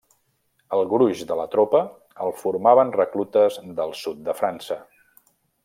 [0.77, 1.81] El gruix de la tropa
[2.27, 4.83] el formaven reclutes del sud de França.